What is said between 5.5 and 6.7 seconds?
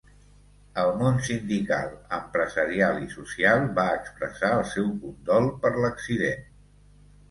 per l'accident.